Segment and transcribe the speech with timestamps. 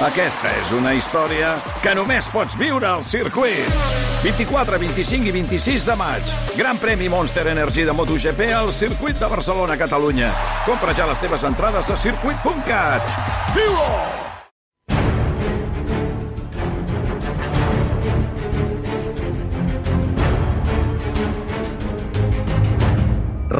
[0.00, 1.50] Aquesta és una història
[1.84, 3.66] que només pots viure al circuit.
[4.22, 6.30] 24, 25 i 26 de maig.
[6.56, 10.30] Gran premi Monster Energy de MotoGP al circuit de Barcelona, Catalunya.
[10.64, 13.12] Compra ja les teves entrades a circuit.cat.
[13.52, 13.90] Viu-ho!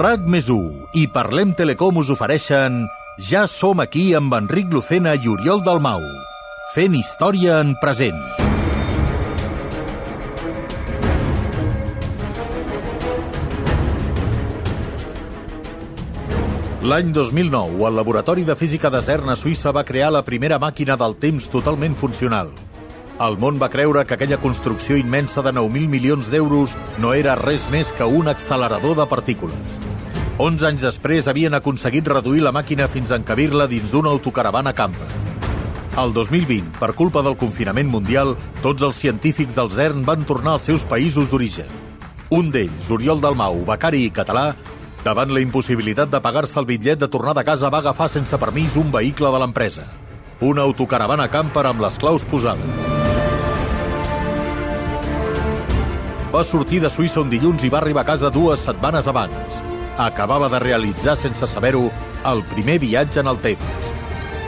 [0.01, 0.49] RAC més
[0.97, 2.87] i Parlem Telecom us ofereixen
[3.29, 6.30] Ja som aquí amb Enric Lucena i Oriol Dalmau.
[6.71, 8.19] Fent història en present.
[16.87, 20.95] L'any 2009, el Laboratori de Física de CERN a Suïssa va crear la primera màquina
[21.01, 22.53] del temps totalment funcional.
[23.19, 27.67] El món va creure que aquella construcció immensa de 9.000 milions d'euros no era res
[27.75, 29.75] més que un accelerador de partícules.
[30.39, 35.11] 11 anys després havien aconseguit reduir la màquina fins a encabir-la dins d'una autocaravana campa.
[36.01, 38.31] El 2020, per culpa del confinament mundial,
[38.65, 41.69] tots els científics del CERN van tornar als seus països d'origen.
[42.33, 44.55] Un d'ells, Oriol Dalmau, becari i català,
[45.05, 48.79] davant la impossibilitat de pagar-se el bitllet de tornar de casa va agafar sense permís
[48.81, 49.85] un vehicle de l'empresa.
[50.41, 52.79] Una autocaravana camper amb les claus posades.
[56.33, 59.61] Va sortir de Suïssa un dilluns i va arribar a casa dues setmanes abans
[60.01, 61.91] acabava de realitzar sense saber-ho
[62.33, 63.90] el primer viatge en el temps.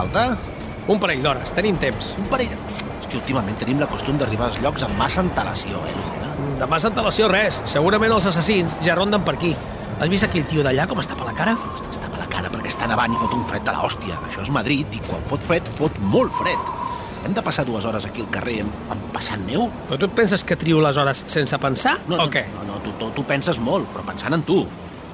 [0.00, 0.36] Falta?
[0.90, 2.14] Un parell d'hores, tenim temps.
[2.18, 2.54] Un parell...
[3.00, 6.30] És que últimament tenim la costum d'arribar als llocs amb massa antelació, eh, Lucena?
[6.60, 7.60] De massa antelació res.
[7.70, 9.52] Segurament els assassins ja ronden per aquí.
[10.00, 11.56] Has vist aquell tio d'allà com està per la cara?
[11.90, 14.16] Està per la cara perquè està nevant i fot un fred de l'hòstia.
[14.28, 16.70] Això és Madrid i quan fot fred, fot molt fred.
[17.26, 19.66] Hem de passar dues hores aquí al carrer amb, amb passant neu?
[19.90, 22.46] Però tu et penses que trio les hores sense pensar, No, o no, què?
[22.54, 24.62] No, no, tu, tu, tu penses molt, però pensant en tu.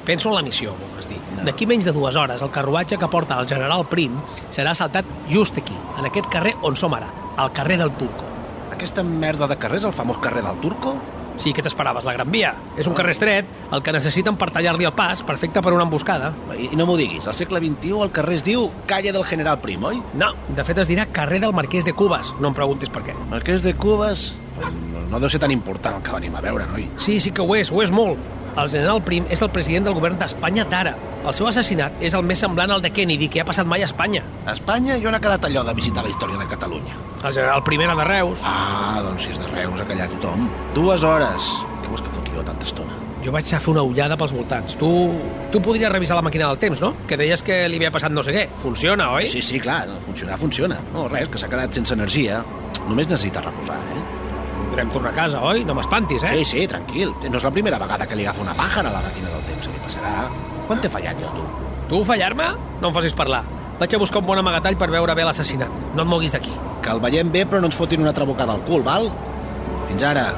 [0.07, 1.19] Penso en la missió, vols dir.
[1.45, 4.17] D'aquí menys de dues hores, el carruatge que porta el general Prim
[4.55, 8.25] serà assaltat just aquí, en aquest carrer on som ara, al carrer del Turco.
[8.73, 10.97] Aquesta merda de carrer és el famós carrer del Turco?
[11.37, 12.05] Sí, què t'esperaves?
[12.09, 12.55] La Gran Via.
[12.81, 16.31] És un carrer estret, el que necessiten per tallar-li el pas, perfecte per una emboscada.
[16.57, 19.61] I, i no m'ho diguis, al segle XXI el carrer es diu Calle del General
[19.61, 20.01] Prim, oi?
[20.17, 22.33] No, de fet es dirà carrer del Marquès de Cubas.
[22.41, 23.17] No em preguntis per què.
[23.33, 24.31] Marquès de Cubes...
[24.57, 26.89] No, no deu ser tan important el que venim a veure, noi?
[26.97, 28.17] Sí, sí que ho és, ho és molt.
[28.57, 30.95] El general Prim és el president del govern d'Espanya d'ara.
[31.27, 33.89] El seu assassinat és el més semblant al de Kennedy que ha passat mai a
[33.91, 34.23] Espanya.
[34.47, 36.97] A Espanya i on ha quedat allò de visitar la història de Catalunya?
[37.23, 38.41] El general Prim era de Reus.
[38.45, 40.49] Ah, doncs si és de Reus, a callar tothom.
[40.75, 41.51] Dues hores.
[41.83, 42.97] Què vols que foti jo tanta estona?
[43.27, 44.77] Jo vaig a fer una ullada pels voltants.
[44.81, 44.91] Tu,
[45.53, 46.95] tu podries revisar la màquina del temps, no?
[47.11, 48.47] Que deies que li havia passat no sé què.
[48.63, 49.29] Funciona, oi?
[49.33, 50.79] Sí, sí, clar, funcionar funciona.
[50.95, 52.41] No, res, que s'ha quedat sense energia.
[52.87, 54.26] Només necessita reposar, eh?
[54.71, 55.65] Podrem tornar a casa, oi?
[55.65, 56.33] No m'espantis, eh?
[56.39, 57.13] Sí, sí, tranquil.
[57.31, 59.69] No és la primera vegada que li agafa una pàjara a la màquina del temps.
[59.73, 60.27] Què passarà?
[60.67, 61.45] Quan t'he fallat jo, tu?
[61.91, 62.49] Tu fallar-me?
[62.83, 63.45] No em facis parlar.
[63.79, 65.73] Vaig a buscar un bon amagatall per veure bé l'assassinat.
[65.95, 66.53] No et moguis d'aquí.
[66.83, 69.11] Que el veiem bé, però no ens fotin una altra bocada al cul, val?
[69.89, 70.31] Fins ara.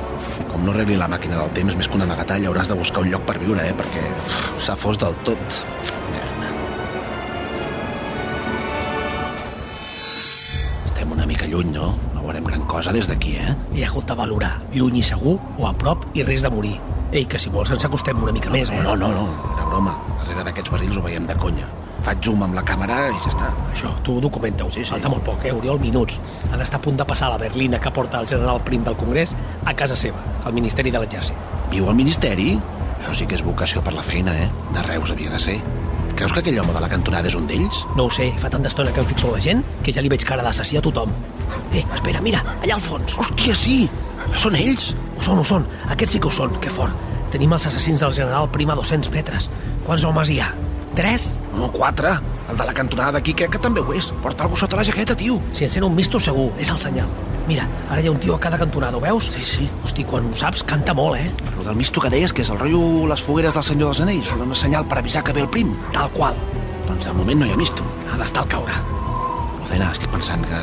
[0.51, 3.13] Com no arregli la màquina del temps més que un amagatall, hauràs de buscar un
[3.13, 3.75] lloc per viure, eh?
[3.79, 4.05] Perquè
[4.65, 5.61] s'ha fos del tot.
[6.13, 6.53] Merda.
[10.91, 11.93] Estem una mica lluny, no?
[12.39, 13.55] No veurem gran cosa des d'aquí, eh?
[13.75, 16.77] He hagut de valorar, lluny i segur, o a prop i res de morir.
[17.11, 18.79] Ei, que si vols ens acostem una mica més, eh?
[18.85, 19.25] No, no, no,
[19.57, 19.97] era broma.
[20.21, 21.67] Darrere d'aquests barrils ho veiem de conya.
[22.07, 23.49] Faig zoom amb la càmera i ja està.
[23.73, 24.71] Això, tu documenta-ho.
[24.71, 24.93] Sí, sí.
[24.93, 25.55] Falta molt poc, eh?
[25.57, 26.21] Oriol, minuts.
[26.53, 29.35] Han d'estar a punt de passar la berlina que porta el general Prim del Congrés
[29.65, 31.51] a casa seva, al Ministeri de l'Exèrcit.
[31.73, 32.53] Viu al Ministeri?
[33.01, 34.47] Això sí que és vocació per la feina, eh?
[34.77, 35.59] De Reus havia de ser.
[36.19, 37.77] Creus que aquell home de la cantonada és un d'ells?
[37.95, 40.25] No ho sé, fa tant d'estona que em fixo la gent que ja li veig
[40.27, 41.13] cara d'assassí a tothom.
[41.71, 43.15] Eh, espera, mira, allà al fons.
[43.23, 43.77] Hòstia, sí!
[44.35, 44.89] Són ells?
[45.15, 45.69] Ho són, ho són.
[45.95, 47.07] Aquests sí que ho són, que fort.
[47.31, 49.47] Tenim els assassins del general Prim a 200 metres.
[49.87, 50.51] Quants homes hi ha?
[50.95, 51.35] Tres?
[51.57, 52.19] No, quatre.
[52.49, 54.09] El de la cantonada d'aquí crec que també ho és.
[54.23, 55.37] Porta algú sota la jaqueta, tio.
[55.53, 57.11] Si encén un misto segur, és el senyal.
[57.49, 59.31] Mira, ara hi ha un tio a cada cantonada, ho veus?
[59.35, 59.69] Sí, sí.
[59.85, 61.31] Hosti, quan ho saps, canta molt, eh?
[61.55, 64.33] El del misto que deies que és el rotllo les fogueres del senyor dels anells,
[64.37, 65.75] un senyal per avisar que ve el prim.
[65.93, 66.37] Tal qual.
[66.89, 67.87] Doncs de moment no hi ha misto.
[68.11, 68.77] Ha d'estar al caure.
[69.63, 70.63] Lucena, estic pensant que...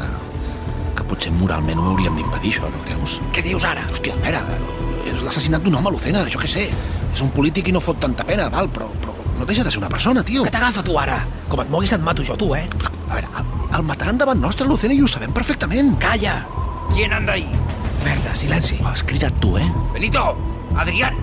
[0.95, 3.19] que potser moralment ho hauríem d'impedir, això, no creus?
[3.33, 3.85] Què dius ara?
[3.91, 4.61] Hòstia, a veure,
[5.09, 6.69] és l'assassinat d'un home, Lucena, jo què sé.
[7.13, 9.79] És un polític i no fot tanta pena, val, però, però no deixa de ser
[9.79, 10.43] una persona, tio.
[10.43, 11.19] Que t'agafa tu ara?
[11.49, 12.65] Com et moguis et mato jo, tu, eh?
[13.09, 13.45] A veure, el,
[13.77, 15.95] el mataran davant nostre, Lucena, i ho sabem perfectament.
[15.99, 16.39] Calla!
[16.93, 17.47] ¿Quién anda ahí?
[18.05, 18.79] Merda, silenci.
[18.85, 19.67] Has cridat tu, eh?
[19.93, 20.37] Benito,
[20.77, 21.15] Adrián,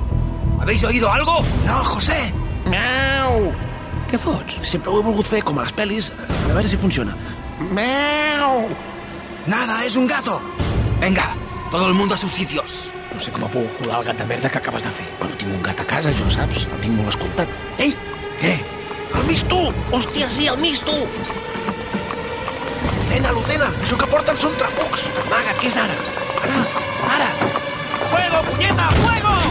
[0.61, 1.41] ¿habéis oído algo?
[1.67, 2.33] No, José!
[2.67, 3.53] ¡Miau!
[4.11, 4.59] Què fots?
[4.69, 7.17] Sempre ho he volgut fer, com a les pel·lis, a veure si funciona.
[7.73, 8.67] ¡Miau!
[9.47, 10.41] Nada, és un gato!
[11.01, 11.33] Venga,
[11.71, 12.93] todo el mundo a sus sitios.
[13.15, 15.07] No sé com ha pogut colar el gat de merda que acabes de fer.
[15.21, 16.67] Però tinc un gat a casa, jo, saps?
[16.69, 17.49] El tinc molt escoltat.
[17.79, 17.95] Ei,
[18.43, 18.57] Què?
[19.15, 19.59] el misto!
[19.93, 20.97] Hòstia, sí, el misto!
[23.33, 25.07] Lucena, això que porten són trabucs.
[25.25, 25.97] Amaga't, què és ara?
[26.45, 26.61] Ara,
[27.17, 27.31] Ara!
[28.13, 29.42] fuego, punyeta, fuego!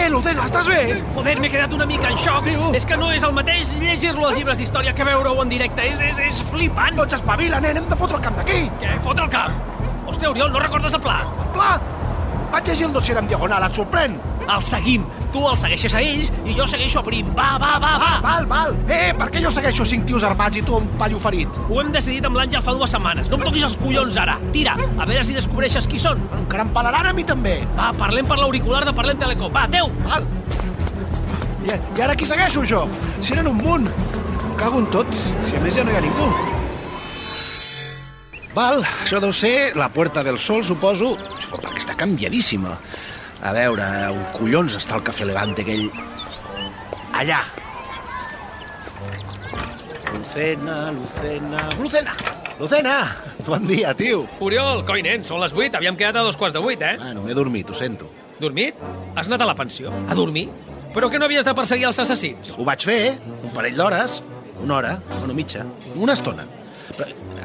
[0.00, 0.78] Eh, Lucena, estàs bé?
[1.12, 2.46] Joder, m'he quedat una mica en xoc.
[2.46, 2.70] Tio.
[2.78, 5.84] És que no és el mateix llegir-lo als llibres d'història que veure-ho en directe.
[5.90, 6.96] És, és, és flipant.
[6.96, 8.62] Doncs espavila, nen, hem de fotre el camp d'aquí.
[8.80, 8.94] Què?
[9.04, 9.52] Fotre el cap?
[10.08, 11.18] Hòstia, Oriol, no recordes el pla?
[11.52, 11.74] Pla,
[12.54, 14.16] vaig llegir el dossier en diagonal, et sorprèn?
[14.48, 15.04] El seguim.
[15.30, 17.28] Tu el segueixes a ells i jo segueixo a Prim.
[17.36, 18.08] Va, va, va, va.
[18.16, 18.72] Ah, val, val.
[18.90, 21.60] Eh, per què jo segueixo cinc tios armats i tu un pallo ferit?
[21.68, 23.30] Ho hem decidit amb l'Àngel fa dues setmanes.
[23.30, 24.36] No em toquis els collons ara.
[24.54, 26.22] Tira, a veure si descobreixes qui són.
[26.40, 27.60] Encara em pelaran a mi també.
[27.78, 29.54] Va, parlem per l'auricular de Parlem Telecom.
[29.54, 29.92] Va, adeu!
[30.08, 30.26] Val.
[31.60, 32.86] I, I ara qui segueixo, jo?
[33.20, 33.86] Si eren un munt.
[33.86, 35.14] Em cago en tot.
[35.46, 36.30] Si a més ja no hi ha ningú.
[38.50, 42.74] Val, això deu ser la Puerta del Sol, suposo, Suposo perquè està canviadíssima.
[43.40, 45.86] A veure, on collons està el Café Levante aquell...
[47.16, 47.40] Allà.
[50.12, 51.64] Lucena, Lucena...
[51.78, 52.14] Lucena!
[52.60, 52.96] Lucena!
[53.46, 54.26] Bon dia, tio.
[54.44, 55.78] Oriol, coi, nen, són les 8.
[55.80, 56.98] Havíem quedat a dos quarts de 8, eh?
[57.00, 58.10] Bueno, m'he dormit, ho sento.
[58.40, 58.76] Dormit?
[59.16, 59.92] Has anat a la pensió?
[60.04, 60.46] A dormir?
[60.92, 62.52] Però que no havies de perseguir els assassins?
[62.58, 63.02] Ho vaig fer,
[63.40, 64.20] un parell d'hores,
[64.60, 65.64] una hora, bueno, mitja,
[65.96, 66.44] una estona.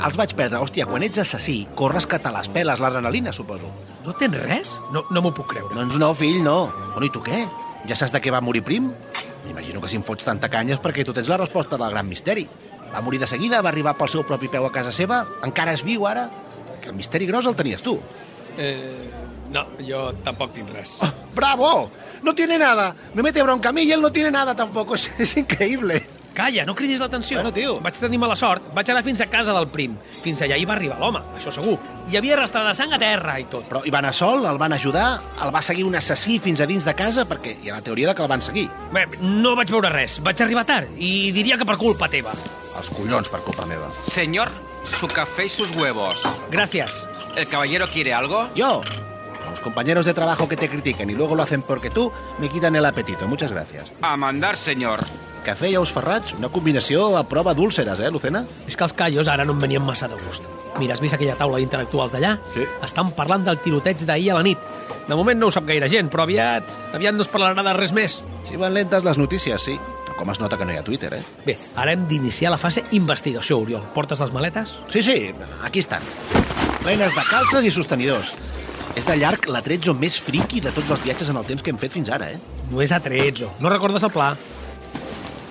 [0.04, 0.60] Els vaig perdre.
[0.60, 3.70] Hòstia, quan ets assassí, corres que te les peles l'adrenalina, suposo.
[4.06, 4.74] No tens res?
[4.94, 5.74] No, no m'ho puc creure.
[5.76, 6.58] Doncs no, fill, no.
[6.94, 7.46] Bueno, i tu què?
[7.90, 8.92] Ja saps de què va morir Prim?
[9.46, 12.08] M'imagino que si em fots tanta canya és perquè tu tens la resposta del gran
[12.10, 12.48] misteri.
[12.94, 15.84] Va morir de seguida, va arribar pel seu propi peu a casa seva, encara és
[15.86, 16.30] viu ara.
[16.82, 18.00] Que el misteri gros el tenies tu.
[18.58, 19.10] Eh,
[19.52, 20.98] no, jo tampoc tinc res.
[21.04, 21.92] Oh, ¡Bravo!
[22.24, 22.96] No tiene nada.
[23.14, 24.96] Me mete bronca a mí y él no tiene nada tampoco.
[24.96, 26.04] Es, es increíble.
[26.36, 27.40] Calla, no cridis l'atenció.
[27.40, 27.78] Bueno, tio.
[27.80, 28.66] Vaig tenir mala sort.
[28.76, 29.96] Vaig anar fins a casa del prim.
[30.22, 31.78] Fins allà hi va arribar l'home, això segur.
[32.12, 33.64] Hi havia restes de sang a terra i tot.
[33.70, 35.08] Però hi va anar sol, el van ajudar,
[35.46, 38.12] el va seguir un assassí fins a dins de casa, perquè hi ha la teoria
[38.12, 38.68] de que el van seguir.
[38.92, 40.20] Bé, no vaig veure res.
[40.22, 42.36] Vaig arribar tard i diria que per culpa teva.
[42.76, 43.88] Els collons, per culpa meva.
[44.04, 44.52] Señor,
[45.00, 46.22] su café y sus huevos.
[46.52, 46.92] Gràcies.
[47.38, 48.50] ¿El caballero quiere algo?
[48.56, 48.82] Yo,
[49.50, 52.50] los compañeros de trabajo que te critiquen y luego lo hacen peor que tú, me
[52.50, 53.26] quitan el apetito.
[53.28, 53.92] Muchas gracias.
[54.02, 55.00] A mandar, señor.
[55.46, 58.42] Cafè i ous ferrats, una combinació a prova d'úlceres, eh, Lucena?
[58.66, 60.48] És que els callos ara no em venien massa de gust.
[60.80, 62.34] Mira, has vist aquella taula d'intel·lectuals d'allà?
[62.56, 62.66] Sí.
[62.84, 64.58] Estan parlant del tiroteig d'ahir a la nit.
[65.08, 66.66] De moment no ho sap gaire gent, però aviat,
[66.98, 68.18] aviat no es parlarà de res més.
[68.50, 69.78] Si van lentes les notícies, sí.
[70.18, 71.22] Com es nota que no hi ha Twitter, eh?
[71.46, 73.84] Bé, ara hem d'iniciar la fase investigació, Oriol.
[73.94, 74.74] Portes les maletes?
[74.92, 75.32] Sí, sí,
[75.64, 76.02] aquí estan.
[76.82, 78.34] Plenes de calces i sostenidors.
[78.96, 81.78] És de llarg l'atretzo més friqui de tots els viatges en el temps que hem
[81.78, 82.40] fet fins ara, eh?
[82.72, 83.50] No és a 13.
[83.60, 84.34] No recordes el pla?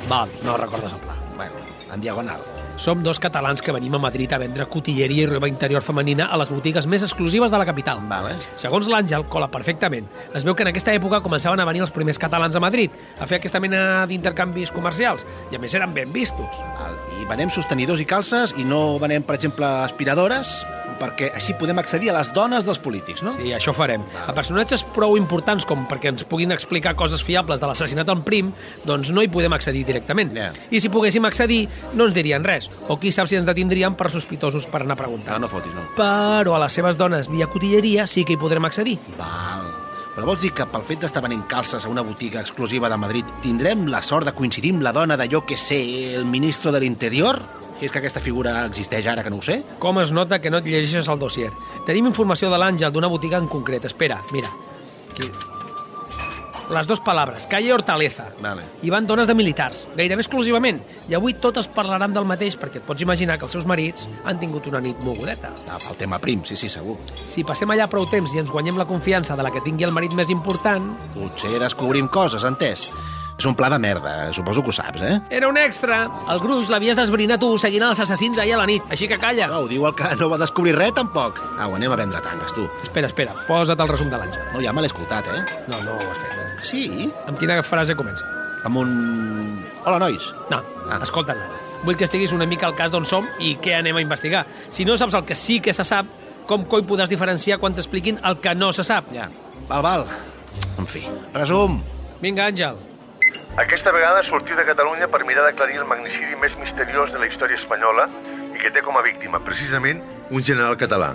[0.09, 1.15] Val, no recordes el pla.
[1.37, 1.53] Bueno,
[1.93, 2.41] en diagonal.
[2.77, 6.39] Som dos catalans que venim a Madrid a vendre cotilleria i roba interior femenina a
[6.41, 8.03] les botigues més exclusives de la capital.
[8.11, 8.35] Vale.
[8.61, 10.09] Segons l'Àngel, cola perfectament.
[10.35, 13.31] Es veu que en aquesta època començaven a venir els primers catalans a Madrid a
[13.31, 16.63] fer aquesta mena d'intercanvis comercials i a més eren ben vistos.
[16.81, 16.99] Val.
[17.23, 20.59] I venem sostenidors i calces i no venem, per exemple, aspiradores
[21.01, 23.35] perquè així podem accedir a les dones dels polítics, no?
[23.37, 24.05] Sí, això farem.
[24.27, 28.51] A personatges prou importants com perquè ens puguin explicar coses fiables de l'assassinat en prim,
[28.85, 30.35] doncs no hi podem accedir directament.
[30.37, 30.51] Ja.
[30.71, 32.71] I si poguéssim accedir, no ens dirien res.
[32.89, 35.35] O qui sap si ens detindrien per sospitosos per anar a preguntar.
[35.35, 35.89] No, no fotis, no.
[35.99, 38.99] Però a les seves dones via cotilleria sí que hi podrem accedir.
[39.19, 39.73] Val.
[40.15, 43.31] Però vols dir que pel fet d'estar venent calces a una botiga exclusiva de Madrid
[43.43, 45.81] tindrem la sort de coincidir amb la dona d'allò que sé,
[46.15, 47.41] el ministre de l'Interior?
[47.85, 49.59] Si és que aquesta figura existeix ara, que no ho sé?
[49.77, 51.51] Com es nota que no et llegeixes el dossier?
[51.85, 53.85] Tenim informació de l'Àngel d'una botiga en concret.
[53.85, 54.49] Espera, mira.
[55.11, 55.29] Aquí.
[56.73, 58.31] Les dues paraules, calle Hortaleza.
[58.41, 58.65] Vale.
[58.81, 60.81] Hi van dones de militars, gairebé exclusivament.
[61.13, 64.41] I avui totes parlaran del mateix perquè et pots imaginar que els seus marits han
[64.41, 65.53] tingut una nit mogudeta.
[65.69, 66.97] Ah, el tema prim, sí, sí, segur.
[67.29, 69.93] Si passem allà prou temps i ens guanyem la confiança de la que tingui el
[69.93, 70.89] marit més important...
[71.19, 72.89] Potser descobrim coses, entès?
[73.45, 75.19] És un pla de merda, suposo que ho saps, eh?
[75.29, 75.99] Era un extra!
[76.33, 79.51] El gruix l'havies d'esbrinar tu seguint els assassins ahir a la nit, així que calla.
[79.51, 81.43] No, ho diu el que no va descobrir res, tampoc.
[81.61, 82.65] Au, anem a vendre tangues, tu.
[82.87, 84.47] Espera, espera, posa't el resum de l'Àngel.
[84.55, 85.43] No, ja me l'he escoltat, eh?
[85.69, 86.39] No, no ho has fet.
[86.71, 87.11] Sí?
[87.27, 88.31] Amb quina frase comença?
[88.65, 88.95] Amb un...
[89.83, 90.31] Hola, nois.
[90.49, 90.99] No, ah.
[91.05, 91.37] escolta,
[91.85, 94.47] vull que estiguis una mica al cas d'on som i què anem a investigar.
[94.73, 96.09] Si no saps el que sí que se sap,
[96.49, 99.13] com coi podràs diferenciar quan t'expliquin el que no se sap?
[99.13, 99.29] Ja.
[99.69, 100.09] Val, val.
[100.81, 101.05] En fi,
[101.37, 101.83] resum.
[102.25, 102.94] Vinga, Àngel.
[103.55, 107.55] Aquesta vegada sortiu de Catalunya per mirar d'aclarir el magnicidi més misteriós de la història
[107.55, 108.09] espanyola
[108.51, 110.01] i que té com a víctima, precisament,
[110.35, 111.13] un general català,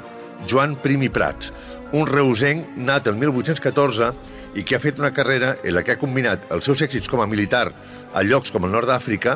[0.48, 1.52] Joan Prim i Prats,
[1.92, 4.14] un reusenc nat el 1814
[4.56, 7.20] i que ha fet una carrera en la que ha combinat els seus èxits com
[7.20, 7.74] a militar
[8.16, 9.36] a llocs com el nord d'Àfrica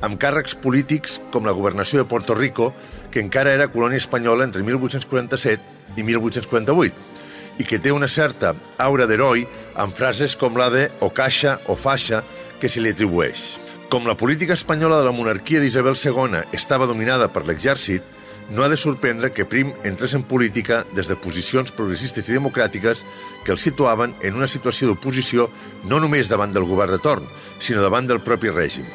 [0.00, 2.72] amb càrrecs polítics com la governació de Puerto Rico,
[3.12, 7.18] que encara era colònia espanyola entre 1847 i 1848,
[7.58, 9.44] i que té una certa aura d'heroi
[9.76, 12.22] amb frases com la de o caixa o faixa
[12.60, 13.56] que se li atribueix.
[13.88, 18.02] Com la política espanyola de la monarquia d'Isabel II estava dominada per l'exèrcit,
[18.50, 23.04] no ha de sorprendre que Prim entrés en política des de posicions progressistes i democràtiques
[23.44, 25.50] que el situaven en una situació d'oposició
[25.84, 27.28] no només davant del govern de torn,
[27.60, 28.88] sinó davant del propi règim.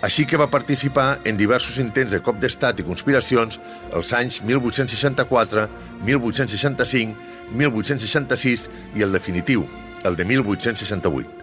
[0.00, 3.58] Així que va participar en diversos intents de cop d'estat i conspiracions
[3.92, 5.66] els anys 1864,
[6.04, 9.68] 1865, 1866 i el definitiu,
[10.04, 11.39] el de 1868.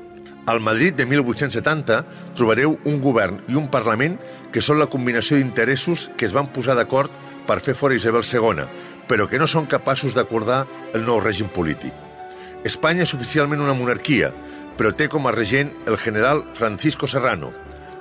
[0.47, 2.05] Al Madrid de 1870
[2.39, 4.13] trobareu un govern i un Parlament
[4.55, 7.11] que són la combinació d'interessos que es van posar d'acord
[7.49, 8.63] per fer fora Isabel II,
[9.11, 10.61] però que no són capaços d'acordar
[10.95, 11.91] el nou règim polític.
[12.63, 14.31] Espanya és oficialment una monarquia,
[14.79, 17.51] però té com a regent el general Francisco Serrano,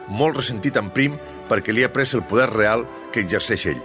[0.07, 1.19] molt ressentit en prim
[1.50, 3.83] perquè li ha pres el poder real que exerceix ell.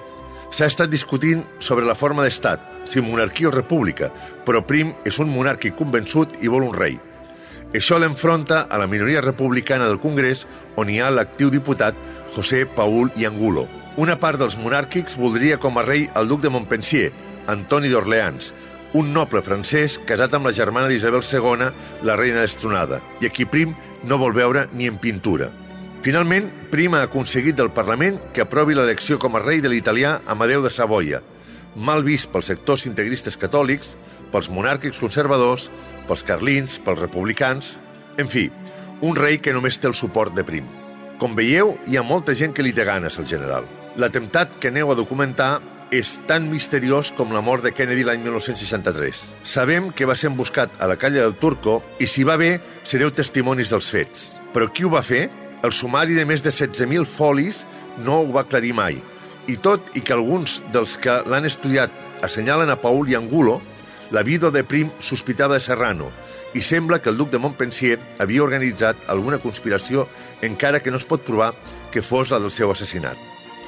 [0.53, 4.13] S'ha estat discutint sobre la forma d'estat, si monarquia o república,
[4.45, 6.99] però Prim és un monàrquic convençut i vol un rei.
[7.71, 10.43] Això l'enfronta a la minoria republicana del Congrés,
[10.75, 11.95] on hi ha l'actiu diputat
[12.35, 13.63] José Paul i Angulo.
[13.95, 17.13] Una part dels monàrquics voldria com a rei el duc de Montpensier,
[17.47, 18.51] Antoni d'Orleans,
[18.93, 21.69] un noble francès casat amb la germana d'Isabel II,
[22.03, 23.71] la reina destronada, i a qui Prim
[24.03, 25.47] no vol veure ni en pintura.
[26.03, 30.63] Finalment, Prim ha aconseguit del Parlament que aprovi l'elecció com a rei de l'italià Amadeu
[30.65, 31.21] de Savoia,
[31.75, 33.95] mal vist pels sectors integristes catòlics,
[34.31, 35.69] pels monàrquics conservadors,
[36.11, 37.77] pels carlins, pels republicans...
[38.19, 38.49] En fi,
[39.01, 40.65] un rei que només té el suport de Prim.
[41.17, 43.63] Com veieu, hi ha molta gent que li té ganes al general.
[43.95, 45.61] L'atemptat que aneu a documentar
[45.95, 49.23] és tan misteriós com la mort de Kennedy l'any 1963.
[49.47, 53.11] Sabem que va ser emboscat a la calle del Turco i si va bé, sereu
[53.15, 54.27] testimonis dels fets.
[54.51, 55.29] Però qui ho va fer?
[55.63, 57.63] El sumari de més de 16.000 folis
[58.03, 58.99] no ho va aclarir mai.
[59.47, 63.61] I tot i que alguns dels que l'han estudiat assenyalen a Paul i Angulo,
[64.11, 66.11] la vídua de Prim sospitava de Serrano
[66.53, 70.07] i sembla que el duc de Montpensier havia organitzat alguna conspiració
[70.43, 71.53] encara que no es pot provar
[71.91, 73.17] que fos la del seu assassinat.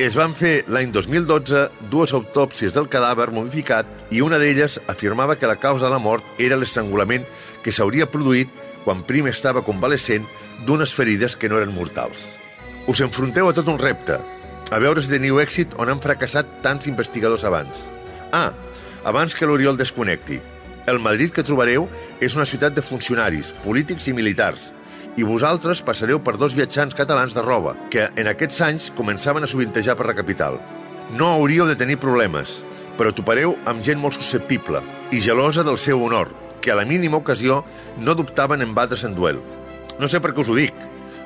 [0.01, 5.47] Es van fer l'any 2012 dues autòpsies del cadàver momificat i una d'elles afirmava que
[5.47, 7.27] la causa de la mort era l'estrangulament
[7.63, 8.50] que s'hauria produït
[8.83, 10.25] quan Prim estava convalescent
[10.65, 12.19] d'unes ferides que no eren mortals.
[12.88, 14.17] Us enfronteu a tot un repte,
[14.73, 17.85] a veure si teniu èxit on han fracassat tants investigadors abans.
[18.33, 18.51] Ah,
[19.03, 20.39] abans que l'Oriol desconnecti.
[20.88, 21.88] El Madrid que trobareu
[22.19, 24.72] és una ciutat de funcionaris, polítics i militars,
[25.15, 29.50] i vosaltres passareu per dos viatjants catalans de roba, que en aquests anys començaven a
[29.50, 30.60] sovintejar per la capital.
[31.13, 32.63] No hauríeu de tenir problemes,
[32.98, 34.81] però topareu amb gent molt susceptible
[35.12, 36.31] i gelosa del seu honor,
[36.62, 37.63] que a la mínima ocasió
[38.00, 39.41] no dubtaven en batre's en duel.
[40.00, 40.74] No sé per què us ho dic.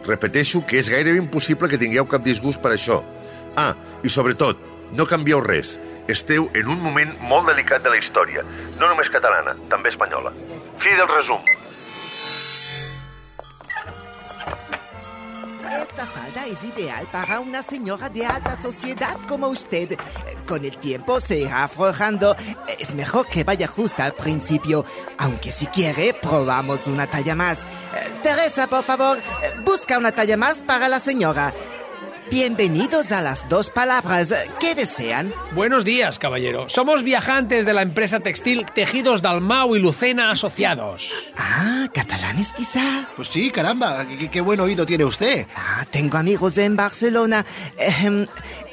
[0.07, 3.01] Repeteixo que és gairebé impossible que tingueu cap disgust per això.
[3.55, 4.59] Ah, i sobretot,
[4.95, 5.77] no canvieu res.
[6.07, 8.43] Esteu en un moment molt delicat de la història,
[8.79, 10.31] no només catalana, també espanyola.
[10.79, 11.41] Fi del resum.
[15.67, 19.97] Esta falda es ideal para una señora de alta sociedad como usted.
[20.47, 22.37] Con el tiempo se irá aflojando.
[22.79, 24.85] Es mejor que vaya justa al principio.
[25.17, 27.59] Aunque si quiere, probamos una talla más.
[28.23, 29.17] Teresa, por favor,
[29.65, 31.53] busca una talla más para la señora.
[32.29, 34.33] Bienvenidos a las dos palabras.
[34.59, 35.33] ¿Qué desean?
[35.53, 36.67] Buenos días, caballero.
[36.67, 41.09] Somos viajantes de la empresa textil Tejidos Dalmau y Lucena Asociados.
[41.37, 43.07] Ah, catalanes quizá.
[43.15, 45.47] Pues sí, caramba, qué, qué buen oído tiene usted.
[45.55, 47.45] Ah, tengo amigos en Barcelona.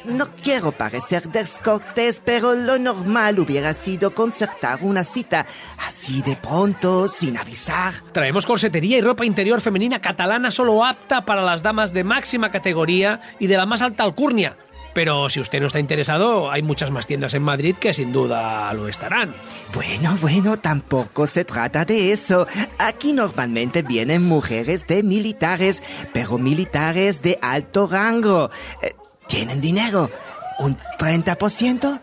[0.05, 5.47] No quiero parecer descortés, pero lo normal hubiera sido concertar una cita
[5.79, 7.95] así de pronto, sin avisar.
[8.13, 13.21] Traemos corsetería y ropa interior femenina catalana solo apta para las damas de máxima categoría
[13.39, 14.57] y de la más alta alcurnia.
[14.95, 18.73] Pero si usted no está interesado, hay muchas más tiendas en Madrid que sin duda
[18.75, 19.35] lo estarán.
[19.75, 22.47] Bueno, bueno, tampoco se trata de eso.
[22.79, 25.83] Aquí normalmente vienen mujeres de militares,
[26.13, 28.51] pero militares de alto rango.
[28.83, 28.95] Eh,
[29.29, 30.11] ¿Tienen dinero?
[30.59, 32.01] ¿Un 30%?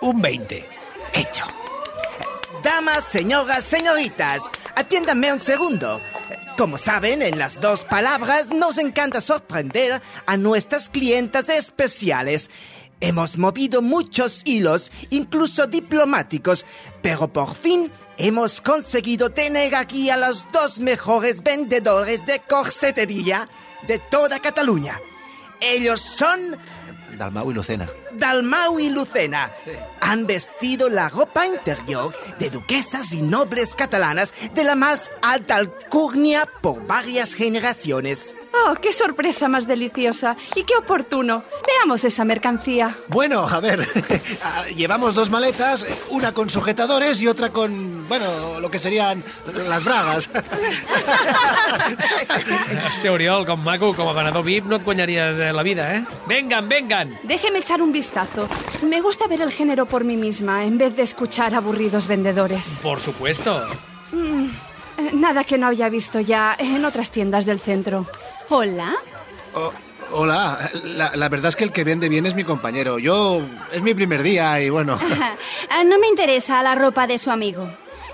[0.00, 0.68] Un 20.
[1.12, 1.44] Hecho.
[2.62, 4.42] Damas, señoras, señoritas,
[4.76, 6.00] atiéndanme un segundo.
[6.56, 12.50] Como saben, en las dos palabras nos encanta sorprender a nuestras clientas especiales.
[13.00, 16.64] Hemos movido muchos hilos, incluso diplomáticos,
[17.02, 23.48] pero por fin hemos conseguido tener aquí a los dos mejores vendedores de corsetería
[23.88, 25.00] de toda Cataluña.
[25.62, 26.56] Ellos son
[27.16, 27.88] Dalmau y Lucena.
[28.12, 29.52] Dalmau y Lucena.
[30.00, 36.48] Han vestido la ropa interior de duquesas y nobles catalanas de la más alta alcurnia
[36.60, 38.34] por varias generaciones.
[38.54, 40.36] ¡Oh, qué sorpresa más deliciosa!
[40.54, 41.42] Y qué oportuno.
[41.66, 42.96] Veamos esa mercancía.
[43.08, 43.88] Bueno, a ver,
[44.42, 49.24] ah, llevamos dos maletas, una con sujetadores y otra con, bueno, lo que serían
[49.68, 50.28] las bragas.
[52.86, 56.04] Hòstia, Oriol, com maco, com a ganador VIP no guanyaries eh, la vida, eh?
[56.26, 57.18] Vengan, vengan!
[57.22, 58.48] Déjeme echar un vistazo.
[58.86, 62.78] Me gusta ver el género por mí misma en vez de escuchar aburridos vendedores.
[62.82, 63.66] Por supuesto.
[64.12, 68.06] Eh, Nada que no haya visto ya en otras tiendas del centro.
[68.54, 68.94] Hola.
[69.54, 69.72] Oh,
[70.10, 72.98] hola, la, la verdad es que el que vende bien es mi compañero.
[72.98, 73.40] Yo,
[73.72, 74.94] es mi primer día y bueno.
[75.70, 77.66] Ah, No me interesa la ropa de su amigo.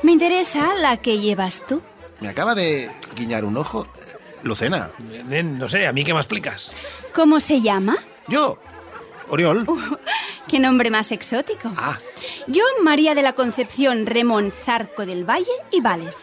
[0.05, 1.83] Me interesa la que llevas tú.
[2.21, 3.89] Me acaba de guiñar un ojo.
[4.45, 4.93] Lucena,
[5.27, 6.71] Nen, no sé, a mí què m'expliques?
[7.13, 7.97] ¿Cómo se llama?
[8.29, 8.57] yo,
[9.31, 9.67] Oriol.
[10.47, 11.73] Qué nombre más exótico.
[11.77, 11.99] Ah,
[12.47, 16.15] Yo, María de la Concepción Remón Zarco del Valle y Vález.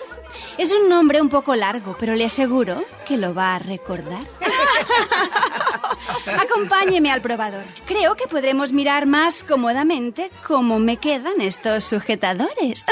[0.57, 4.23] Es un nombre un poco largo, pero le aseguro que lo va a recordar.
[6.39, 7.63] Acompáñeme al probador.
[7.85, 12.85] Creo que podremos mirar más cómodamente cómo me quedan estos sujetadores.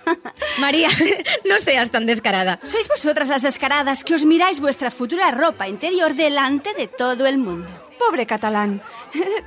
[0.58, 0.88] María,
[1.44, 2.58] no seas tan descarada.
[2.62, 7.38] Sois vosotras las descaradas que os miráis vuestra futura ropa interior delante de todo el
[7.38, 7.68] mundo.
[7.98, 8.82] Pobre catalán.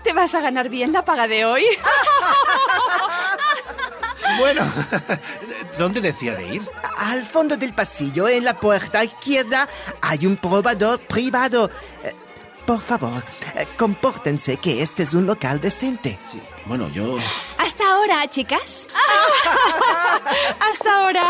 [0.03, 1.63] ¿Te vas a ganar bien la paga de hoy?
[4.38, 4.62] Bueno,
[5.77, 6.62] ¿dónde decía de ir?
[6.98, 9.67] Al fondo del pasillo, en la puerta izquierda,
[10.01, 11.69] hay un probador privado.
[12.03, 12.13] Eh,
[12.65, 13.24] Por favor,
[13.55, 16.19] eh, compórtense que este es un local decente.
[16.65, 17.17] Bueno, yo...
[17.69, 18.88] Hasta ahora, chicas.
[20.60, 21.21] Hasta ahora.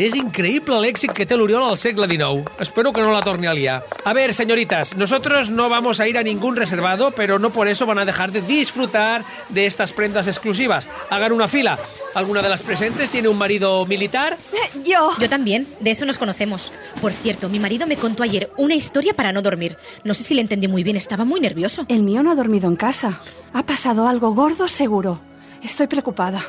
[0.00, 2.46] És increïble l'èxit que té l'Oriol al segle XIX.
[2.64, 3.82] Espero que no la torne a liar.
[4.02, 7.84] A ver, señoritas, nosotros no vamos a ir a ningún reservado, pero no por eso
[7.84, 10.88] van a dejar de disfrutar de estas prendas exclusivas.
[11.10, 11.76] Hagan una fila.
[12.14, 14.38] ¿Alguna de las presentes tiene un marido militar?
[14.86, 15.12] Yo.
[15.18, 16.72] Yo también, de eso nos conocemos.
[17.02, 19.76] Por cierto, mi marido me contó ayer una historia para no dormir.
[20.02, 21.84] No sé si le entendí muy bien, estaba muy nervioso.
[21.88, 23.20] El mío no ha dormido en casa.
[23.52, 25.28] Ha pasado algo gordo seguro.
[25.62, 26.42] Estoy preocupada.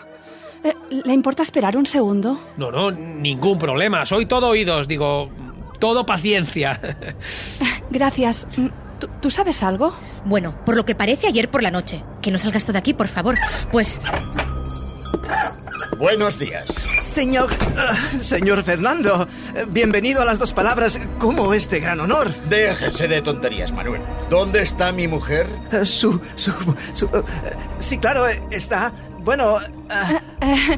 [0.64, 0.74] Eh,
[1.06, 2.40] ¿Le importa esperar un segundo?
[2.58, 4.06] No, no, ningún problema.
[4.06, 5.30] Soy todo oídos, digo,
[5.80, 6.80] todo paciencia.
[7.90, 8.48] Gracias.
[8.58, 8.68] Mm,
[9.00, 9.96] ¿Tú, tú sabes algo?
[10.26, 12.04] Bueno, por lo que parece ayer por la noche.
[12.22, 13.38] Que no salgas tú de aquí, por favor.
[13.72, 14.02] Pues
[15.98, 16.66] Buenos días.
[17.14, 17.50] Señor...
[17.78, 21.00] ah, señor Fernando, eh, bienvenido a las dos palabras.
[21.18, 22.34] ¿Cómo este gran honor?
[22.50, 24.02] Déjense de tonterías, Manuel.
[24.30, 25.48] ¿Dónde está mi mujer?
[25.72, 26.22] Eh, Su...
[26.36, 26.52] su...
[26.94, 27.24] su eh,
[27.80, 28.92] sí, claro, eh, está...
[29.20, 29.58] Bueno...
[30.42, 30.78] Eh,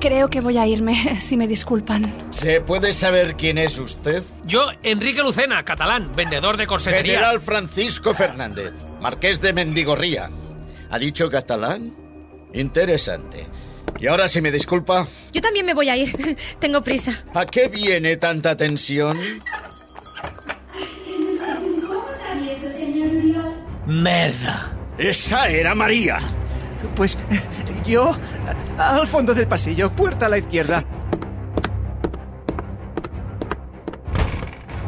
[0.00, 2.10] creo que voy a irme, si me disculpan.
[2.30, 4.22] ¿Se puede saber quién es usted?
[4.44, 7.14] Yo, Enrique Lucena, catalán, vendedor de corsetería.
[7.14, 10.30] General Francisco Fernández, marqués de Mendigorría.
[10.90, 11.94] ¿Ha dicho catalán?
[12.54, 13.46] Interesante.
[13.98, 16.36] Y ahora, si me disculpa, yo también me voy a ir.
[16.58, 17.12] Tengo prisa.
[17.34, 19.18] ¿a qué viene tanta tensión?
[23.86, 24.72] Merda.
[24.98, 26.18] Esa era María.
[26.94, 27.16] pues
[27.86, 28.16] yo...
[28.78, 30.84] ah, Al fondo del pasillo, puerta a la izquierda.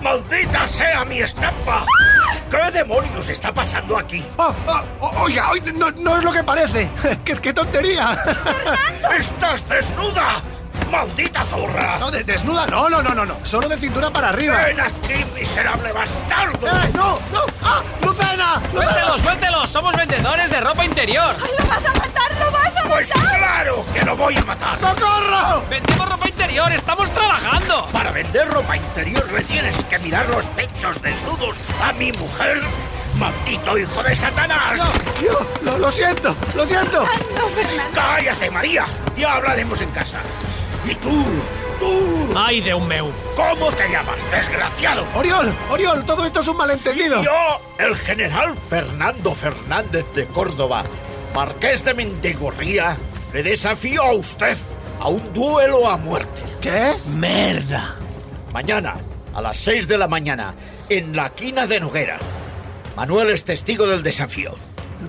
[0.02, 1.84] ¡Maldita sea mi estampa!
[2.50, 4.24] ¿Qué demonios está pasando aquí?
[4.38, 4.82] Ah, ah,
[5.20, 6.90] oiga, oiga, no, no es lo que parece.
[7.24, 8.16] ¡Qué, qué tontería!
[9.18, 10.40] ¡Estás desnuda!
[10.90, 11.98] ¡Maldita zorra!
[11.98, 13.37] No, de- desnuda, no, no, no, no, no.
[13.42, 14.56] Solo de cintura para arriba.
[14.64, 16.66] ¡Ven aquí, miserable bastardo!
[16.66, 17.40] ¡Eh, no, no!
[17.62, 18.62] ¡Ah, Lucena!
[18.72, 19.66] ¡Suéltelo, suéltelo!
[19.66, 21.34] ¡Somos vendedores de ropa interior!
[21.38, 22.38] ¡Lo vas a matar!
[22.40, 23.97] ¡Lo vas a ¡Pues claro que lo
[24.29, 24.79] voy a matar!
[24.79, 25.62] ¡Socorro!
[25.71, 26.71] ¡Vendemos ropa interior!
[26.71, 27.87] ¡Estamos trabajando!
[27.91, 32.61] Para vender ropa interior le tienes que mirar los pechos desnudos a mi mujer.
[33.19, 34.79] ¡Maldito hijo de Satanás!
[34.79, 37.07] No, yo, lo, lo siento, lo siento.
[37.95, 38.85] ¡Cállate, María!
[39.17, 40.19] Ya hablaremos en casa.
[40.87, 41.25] ¿Y tú?
[41.81, 42.29] ¡Tú!
[42.37, 43.11] ¡Ay, Déu meu!
[43.35, 45.07] ¿Cómo te llamas, desgraciado?
[45.14, 47.23] Oriol, Oriol, todo esto es un malentendido.
[47.23, 50.85] Yo, el general Fernando Fernández de Córdoba,
[51.35, 52.99] marqués de Mendigorría,
[53.33, 54.57] le desafío a usted
[55.01, 56.43] a un duelo a muerte.
[56.61, 56.95] ¿Qué?
[57.14, 57.97] ¡Merda!
[58.53, 58.97] Mañana,
[59.35, 60.55] a las seis de la mañana,
[60.88, 62.19] en la quina de Noguera.
[62.97, 64.55] Manuel es testigo del desafío.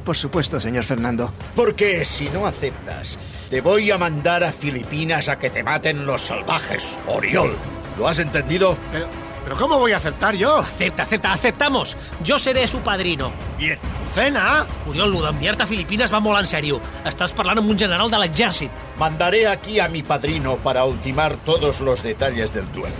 [0.03, 1.31] Por supuesto, señor Fernando.
[1.55, 3.17] Porque si no aceptas,
[3.49, 7.55] te voy a mandar a Filipinas a que te maten los salvajes, Oriol.
[7.97, 8.77] ¿Lo has entendido?
[8.91, 9.07] Pero,
[9.43, 10.59] ¿Pero cómo voy a aceptar yo?
[10.59, 11.97] Acepta, acepta, aceptamos.
[12.23, 13.31] Yo seré su padrino.
[13.57, 13.79] Bien.
[14.05, 14.65] Lucena!
[14.87, 16.79] Oriol, lo d'enviar-te a Filipines va molt en sèrio.
[17.05, 18.73] Estàs parlant amb un general de l'exèrcit.
[18.97, 22.95] Mandaré aquí a mi padrino para ultimar todos los detalles del duelo.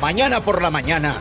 [0.00, 1.16] Mañana por la mañana,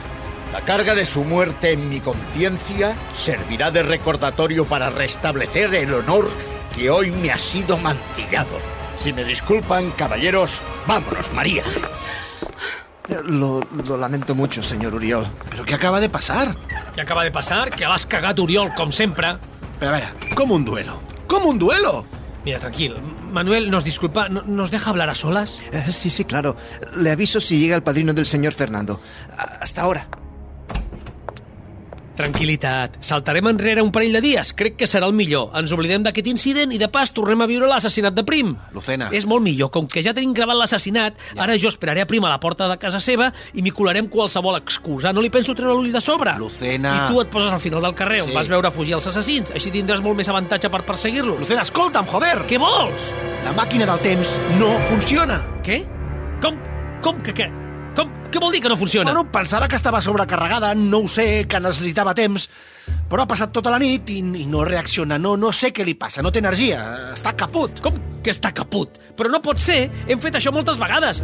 [0.51, 6.29] la carga de su muerte en mi conciencia servirá de recordatorio para restablecer el honor
[6.75, 8.59] que hoy me ha sido mancillado.
[8.97, 11.63] Si me disculpan, caballeros, vámonos, María.
[13.25, 15.27] Lo, lo lamento mucho, señor Uriol.
[15.49, 16.55] ¿Pero qué acaba de pasar?
[16.95, 17.69] Què acaba de passar?
[17.71, 19.37] Que l'has cagat, Oriol, com sempre.
[19.79, 20.99] Pero a ¿cómo un duelo?
[21.27, 22.05] ¿Cómo un duelo?
[22.45, 22.95] Mira, tranquil.
[23.31, 24.29] Manuel, ¿nos disculpa?
[24.29, 25.59] ¿no- ¿Nos deja hablar a solas?
[25.71, 26.55] Eh, sí, sí, claro.
[26.97, 28.99] Le aviso si llega el padrino del señor Fernando.
[29.37, 30.07] Hasta ahora.
[32.19, 32.97] Tranquilitat.
[32.99, 34.49] Saltarem enrere un parell de dies.
[34.51, 35.53] Crec que serà el millor.
[35.55, 38.49] Ens oblidem d'aquest incident i, de pas, tornem a viure l'assassinat de Prim.
[38.75, 39.07] Lucena.
[39.15, 39.69] És molt millor.
[39.71, 42.75] Com que ja tenim gravat l'assassinat, ara jo esperaré a Prim a la porta de
[42.81, 45.13] casa seva i m'hi colarem qualsevol excusa.
[45.15, 46.35] No li penso treure l'ull de sobre.
[46.41, 46.91] Lucena.
[46.97, 48.35] I tu et poses al final del carrer on Sí.
[48.35, 49.51] vas veure fugir els assassins.
[49.55, 51.39] Així tindràs molt més avantatge per perseguir-los.
[51.39, 52.43] Lucena, escolta'm, joder!
[52.51, 53.09] Què vols?
[53.45, 54.27] La màquina del temps
[54.59, 55.39] no funciona.
[55.63, 55.85] Què?
[56.41, 56.59] Com?
[57.01, 57.47] Com que què?
[57.99, 58.11] Com?
[58.31, 59.11] Què vol dir que no funciona?
[59.11, 62.45] Bueno, pensava que estava sobrecarregada, no ho sé, que necessitava temps,
[63.09, 65.97] però ha passat tota la nit i, i no reacciona, no, no sé què li
[65.99, 66.79] passa, no té energia,
[67.11, 67.81] està caput.
[67.83, 68.95] Com que està caput?
[69.17, 71.19] Però no pot ser, hem fet això moltes vegades.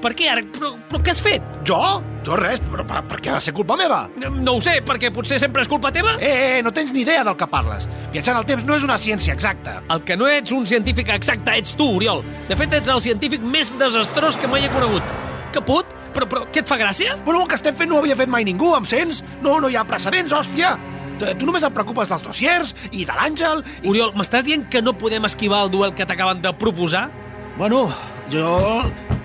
[0.00, 0.42] Per què ara?
[0.56, 1.46] Però, però què has fet?
[1.68, 1.78] Jo?
[2.24, 4.00] Jo res, però per, per què ha de ser culpa meva?
[4.18, 6.16] No, no ho sé, perquè potser sempre és culpa teva?
[6.18, 7.86] Eh, eh, no tens ni idea del que parles.
[8.10, 9.78] Viatjar en el temps no és una ciència exacta.
[9.92, 12.24] El que no ets un científic exacte ets tu, Oriol.
[12.48, 15.16] De fet, ets el científic més desastrós que mai he conegut.
[15.52, 15.99] Caput?
[16.14, 17.16] Però, però què et fa gràcia?
[17.24, 19.22] Bueno, el que estem fent no ho havia fet mai ningú, em sents?
[19.44, 20.74] No, no hi ha precedents, hòstia.
[21.20, 23.60] Tu només et preocupes dels dossiers i de l'Àngel...
[23.82, 23.90] I...
[23.92, 27.10] Oriol, m'estàs dient que no podem esquivar el duel que t'acaben de proposar?
[27.58, 27.84] Bueno,
[28.32, 28.48] jo...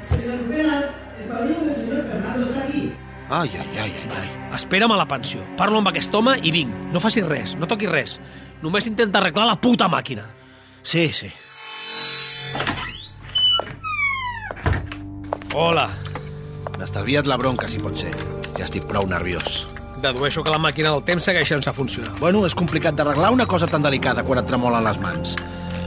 [0.06, 0.82] Señor Lucena,
[1.18, 2.84] el padrino del señor Fernando está aquí.
[3.30, 4.28] Ai, ai, ai, ai, ai.
[4.56, 5.42] Espera'm a la pensió.
[5.58, 6.76] Parlo amb aquest home i vinc.
[6.94, 8.20] No facis res, no toquis res.
[8.62, 10.28] Només intenta arreglar la puta màquina.
[10.84, 11.32] Sí, sí.
[15.56, 15.88] Hola.
[16.86, 18.12] M'estalvia't la bronca, si pot ser.
[18.60, 19.64] Ja estic prou nerviós.
[20.04, 22.12] Dedueixo que la màquina del temps segueix sense funcionar.
[22.20, 25.34] Bueno, és complicat d'arreglar una cosa tan delicada quan et tremolen les mans.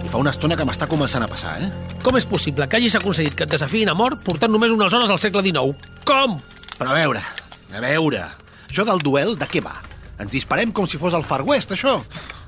[0.03, 1.69] I fa una estona que m'està començant a passar, eh?
[2.03, 5.15] Com és possible que hagis aconseguit que et desafiïn a mort portant només unes hores
[5.15, 5.87] al segle XIX?
[6.09, 6.35] Com?
[6.75, 7.23] Però a veure,
[7.71, 8.27] a veure...
[8.67, 9.79] Això del duel, de què va?
[10.19, 12.01] Ens disparem com si fos el Far West, això?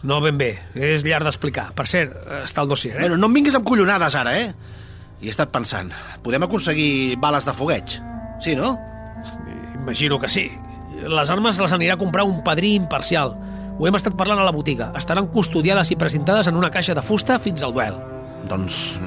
[0.02, 1.70] No ben bé, és llarg d'explicar.
[1.78, 3.06] Per cert, està el dossier, eh?
[3.06, 4.50] Bueno, no em vinguis amb collonades ara, eh?
[5.22, 8.00] I he estat pensant, podem aconseguir bales de fogueig?
[8.40, 8.78] Sí, no?
[9.74, 10.48] Imagino que sí.
[11.00, 13.36] Les armes les anirà a comprar un padrí imparcial.
[13.78, 14.90] Ho hem estat parlant a la botiga.
[14.98, 17.96] Estaran custodiades i presentades en una caixa de fusta fins al duel.
[18.48, 18.98] Doncs,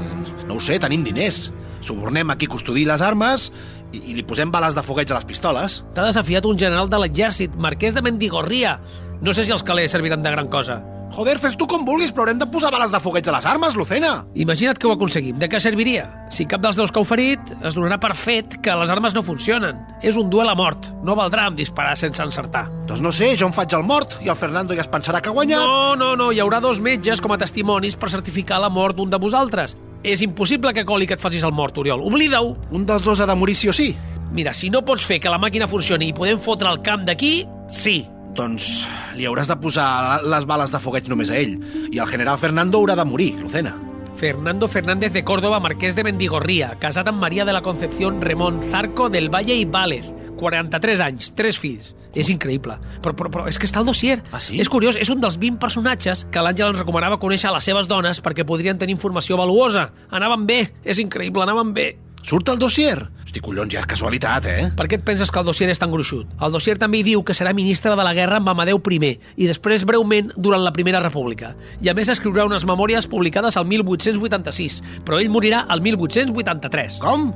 [0.47, 1.51] no ho sé, tenim diners.
[1.83, 3.49] Subornem a qui custodi les armes
[3.91, 5.81] i, i li posem bales de fogueig a les pistoles.
[5.93, 8.77] T'ha desafiat un general de l'exèrcit, marquès de Mendigorria.
[9.21, 10.79] No sé si els calés serviran de gran cosa.
[11.13, 13.75] Joder, fes tu com vulguis, però haurem de posar bales de fogueig a les armes,
[13.77, 14.13] Lucena.
[14.33, 15.37] Imagina't que ho aconseguim.
[15.37, 16.07] De què serviria?
[16.33, 19.77] Si cap dels dos cau ferit, es donarà per fet que les armes no funcionen.
[20.01, 20.87] És un duel a mort.
[21.05, 22.63] No valdrà amb disparar sense encertar.
[22.89, 25.29] Doncs no sé, jo em faig el mort i el Fernando ja es pensarà que
[25.29, 25.61] ha guanyat.
[25.61, 26.31] No, no, no.
[26.33, 29.77] Hi haurà dos metges com a testimonis per certificar la mort d'un de vosaltres.
[30.01, 32.01] És impossible que coli que et facis el mort, Oriol.
[32.01, 32.55] Oblida-ho.
[32.73, 33.91] Un dels dos ha de morir sí o sí.
[34.33, 37.45] Mira, si no pots fer que la màquina funcioni i podem fotre el camp d'aquí,
[37.69, 37.99] sí.
[38.33, 41.57] Doncs li hauràs de posar les bales de fogueig només a ell.
[41.93, 43.75] I el general Fernando haurà de morir, Lucena.
[44.17, 49.09] Fernando Fernández de Córdoba, marquès de Mendigorría, casat amb Maria de la Concepción Remón Zarco
[49.09, 50.05] del Valle i Vález.
[50.37, 51.93] 43 anys, tres fills.
[52.13, 52.77] És increïble.
[53.01, 54.19] Però, però, però és que està al dossier.
[54.31, 54.59] Ah, sí?
[54.61, 57.89] És curiós, és un dels 20 personatges que l'Àngel ens recomanava conèixer a les seves
[57.89, 59.89] dones perquè podrien tenir informació valuosa.
[60.13, 61.87] Anaven bé, és increïble, anaven bé.
[62.23, 62.95] Surt el dossier?
[63.23, 64.67] Hosti, collons, ja és casualitat, eh?
[64.77, 66.29] Per què et penses que el dossier és tan gruixut?
[66.39, 69.47] El dossier també hi diu que serà ministre de la guerra amb Amadeu I i
[69.47, 71.55] després breument durant la Primera República.
[71.81, 76.99] I a més escriurà unes memòries publicades al 1886, però ell morirà al 1883.
[77.03, 77.33] Com?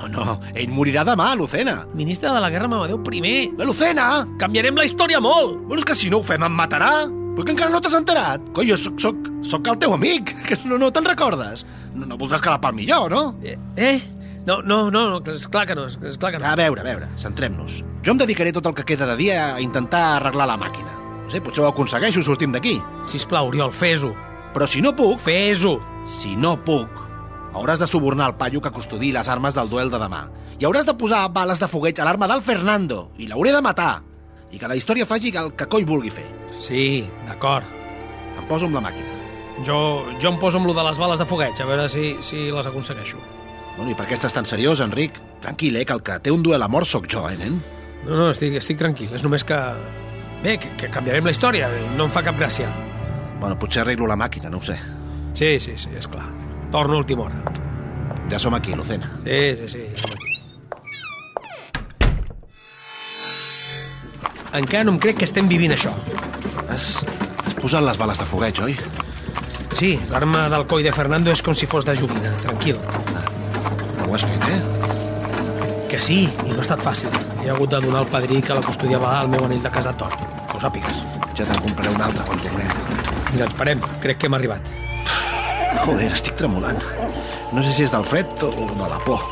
[0.00, 1.84] No, no, ell morirà demà, Lucena.
[1.94, 3.52] Ministre de la guerra amb Amadeu I.
[3.56, 4.26] La Lucena!
[4.40, 5.60] Canviarem la història molt!
[5.68, 7.04] Bueno, és que si no ho fem em matarà.
[7.34, 8.42] Però que encara no t'has enterat?
[8.54, 11.64] Coi, jo soc, soc, soc el teu amic, que no, no te'n recordes.
[11.94, 13.24] No, no voldràs quedar pel millor, no?
[13.42, 13.56] Eh?
[13.76, 13.96] eh?
[14.44, 16.44] No, no, no, és clar que no, és clar que no.
[16.44, 17.78] A veure, a veure, centrem-nos.
[18.04, 20.92] Jo em dedicaré tot el que queda de dia a intentar arreglar la màquina.
[21.24, 22.74] No sé, potser ho aconsegueixo i sortim d'aquí.
[23.08, 24.12] Sisplau, Oriol, fes-ho.
[24.52, 25.22] Però si no puc...
[25.24, 25.78] Fes-ho!
[26.04, 26.90] Si no puc,
[27.56, 30.26] hauràs de subornar el paio que custodi les armes del duel de demà.
[30.60, 33.06] I hauràs de posar bales de fogueig a l'arma del Fernando.
[33.16, 34.02] I l'hauré de matar.
[34.52, 36.26] I que la història faci el que coi vulgui fer.
[36.60, 37.64] Sí, d'acord.
[38.36, 39.16] Em poso amb la màquina.
[39.64, 42.50] Jo, jo em poso amb lo de les bales de fogueig, a veure si, si
[42.52, 43.22] les aconsegueixo.
[43.76, 45.16] Bueno, I per què estàs tan seriós, Enric?
[45.42, 47.58] Tranquil, eh, que el que té un duel a mort sóc jo, eh, nen?
[48.04, 49.10] No, no, estic, estic tranquil.
[49.16, 49.58] És només que...
[50.44, 51.70] Bé, que, que canviarem la història.
[51.96, 52.68] No em fa cap gràcia.
[53.40, 54.76] Bueno, potser arreglo la màquina, no ho sé.
[55.34, 56.26] Sí, sí, sí, és clar.
[56.70, 57.40] Torno a última hora.
[58.30, 59.10] Ja som aquí, Lucena.
[59.24, 60.30] Sí, sí, sí, ja som aquí.
[64.54, 65.90] Encara no em crec que estem vivint això.
[66.68, 67.02] Has,
[67.42, 68.76] has posat les bales de fogueig, oi?
[69.74, 72.30] Sí, l'arma del coi de Fernando és com si fos de joguina.
[72.44, 72.78] Tranquil.
[74.14, 75.86] Ho has fet, eh?
[75.90, 77.10] Que sí, i no ha estat fàcil.
[77.42, 80.12] He hagut de donar al padrí que la custodiava al meu anell de casat d'or.
[80.46, 81.00] Que ho sàpigues.
[81.34, 82.68] Ja te'n compraré un altre quan tornem.
[83.32, 83.82] Vinga, esperem.
[84.04, 84.68] Crec que hem arribat.
[85.80, 86.78] Joder, estic tremolant.
[87.50, 89.24] No sé si és del fred o de la por.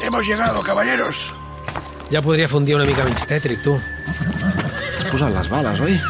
[0.00, 1.28] Hemos llegado, caballeros.
[2.08, 3.76] Ja podria fer un dia una mica menys tètric, tu.
[4.06, 6.00] Has posat les bales, oi?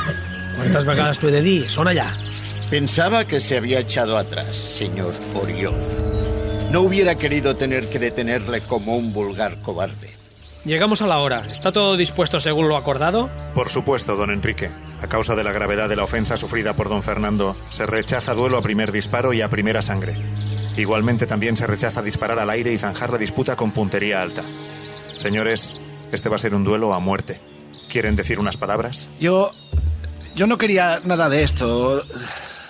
[0.61, 1.59] Quantes vegades t'ho he de dir?
[1.75, 2.07] Són allà.
[2.71, 6.02] Pensaba que se había echado atrás, señor Oriol.
[6.73, 10.11] No hubiera querido tener que detenerle como un vulgar cobarde.
[10.65, 11.47] Llegamos a la hora.
[11.51, 13.29] ¿Está todo dispuesto según lo acordado?
[13.55, 14.71] Por supuesto, don Enrique.
[15.03, 18.57] A causa de la gravedad de la ofensa sufrida por don Fernando, se rechaza duelo
[18.57, 20.15] a primer disparo y a primera sangre.
[20.75, 24.43] Igualmente también se rechaza disparar al aire y zanjar la disputa con puntería alta.
[25.19, 25.75] Señores,
[26.11, 27.39] este va a ser un duelo a muerte.
[27.91, 29.11] ¿Quieren decir unas palabras?
[29.21, 29.53] Yo...
[30.35, 32.03] Yo no quería nada de esto.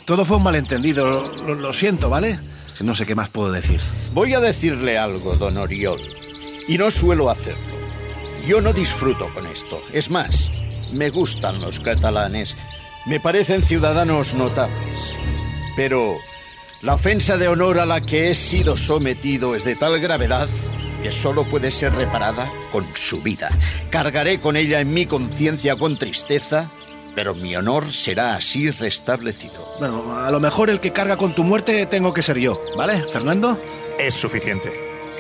[0.04, 1.32] Todo fue un malentendido.
[1.44, 2.40] Lo, lo siento, ¿vale?
[2.80, 3.80] No sé qué más puedo decir.
[4.12, 6.00] Voy a decirle algo, don Oriol.
[6.66, 7.76] Y no suelo hacerlo.
[8.46, 9.80] Yo no disfruto con esto.
[9.92, 10.50] Es más,
[10.94, 12.56] me gustan los catalanes.
[13.06, 15.16] Me parecen ciudadanos notables.
[15.76, 16.16] Pero
[16.82, 20.48] la ofensa de honor a la que he sido sometido es de tal gravedad
[21.02, 23.50] que solo puede ser reparada con su vida.
[23.90, 26.70] Cargaré con ella en mi conciencia con tristeza,
[27.14, 29.75] pero mi honor será así restablecido.
[29.79, 33.03] Bueno, a lo mejor el que carga con tu muerte tengo que ser yo, ¿vale,
[33.05, 33.59] Fernando?
[33.98, 34.70] Es suficiente.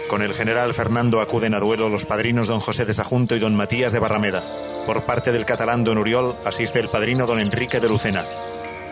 [0.08, 3.56] Con el general Fernando acuden a duelo los padrinos don José de Sajunto y don
[3.56, 4.42] Matías de Barrameda.
[4.86, 8.26] Por parte del catalán don Uriol asiste el padrino don Enrique de Lucena.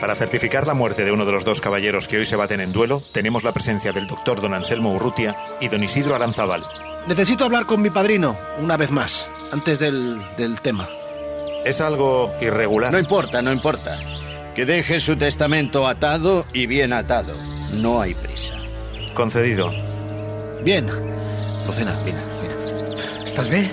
[0.00, 2.72] Para certificar la muerte de uno de los dos caballeros que hoy se baten en
[2.72, 6.64] duelo, tenemos la presencia del doctor don Anselmo Urrutia y don Isidro Aranzabal.
[7.06, 10.88] Necesito hablar con mi padrino, una vez más, antes del, del tema.
[11.64, 12.92] Es algo irregular.
[12.92, 13.98] No importa, no importa.
[14.54, 17.34] Que deje su testamento atado y bien atado.
[17.72, 18.54] No hay prisa.
[19.14, 19.70] Concedido.
[20.64, 20.88] Bien.
[21.66, 22.54] Lucena, mira, mira.
[23.24, 23.68] Estàs bé?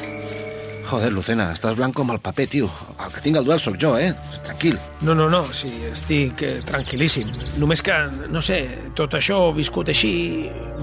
[0.87, 2.69] Joder, Lucena, estàs blanc com el paper, tio.
[3.03, 4.13] El que tinc el duel sóc jo, eh?
[4.45, 4.77] Tranquil.
[5.01, 7.31] No, no, no, sí, estic eh, tranquil·líssim.
[7.59, 7.95] Només que,
[8.31, 8.61] no sé,
[8.95, 10.11] tot això viscut així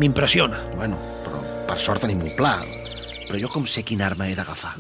[0.01, 0.61] m'impressiona.
[0.77, 1.41] Bueno, però
[1.71, 2.59] per sort tenim un pla.
[3.29, 4.75] Però jo com sé quina arma he d'agafar?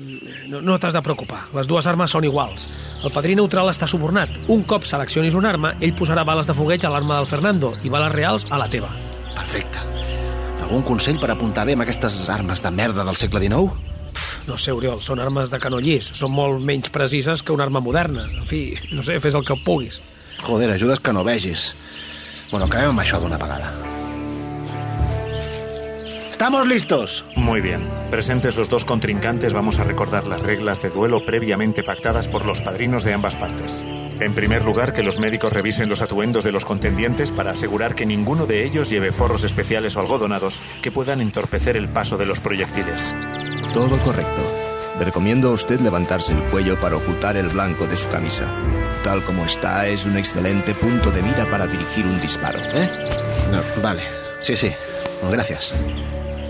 [0.51, 2.67] No, no t'has de preocupar, les dues armes són iguals.
[3.03, 4.37] El padrí neutral està subornat.
[4.53, 7.93] Un cop seleccionis una arma, ell posarà bales de fogueig a l'arma del Fernando i
[7.93, 8.93] bales reals a la teva.
[9.35, 9.81] Perfecte.
[10.65, 13.93] Algun consell per apuntar bé amb aquestes armes de merda del segle XIX?
[14.47, 16.11] No sé, Oriol, són armes de canó llis.
[16.17, 18.29] Són molt menys precises que una arma moderna.
[18.29, 20.01] En fi, no sé, fes el que puguis.
[20.45, 21.73] Joder, ajudes que no vegis.
[22.51, 23.94] Bueno, acabem amb això d'una vegada.
[26.35, 27.25] ¡Estamos listos!
[27.37, 27.81] Muy bien.
[28.11, 32.61] Presentes los dos contrincantes, vamos a recordar las reglas de duelo previamente pactadas por los
[32.61, 33.85] padrinos de ambas partes.
[34.19, 38.05] En primer lugar, que los médicos revisen los atuendos de los contendientes para asegurar que
[38.05, 42.41] ninguno de ellos lleve forros especiales o algodonados que puedan entorpecer el paso de los
[42.41, 43.15] proyectiles.
[43.73, 44.43] Todo correcto.
[44.99, 48.53] Le recomiendo a usted levantarse el cuello para ocultar el blanco de su camisa.
[49.05, 52.59] Tal como está, es un excelente punto de mira para dirigir un disparo.
[52.75, 52.91] ¿Eh?
[53.53, 54.03] No, vale.
[54.43, 54.73] Sí, sí.
[55.31, 55.73] Gracias.